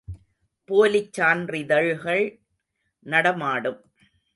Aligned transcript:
போலிச் 0.69 1.13
சான்றிதழ்கள் 1.13 2.25
நடமாடும். 3.05 3.81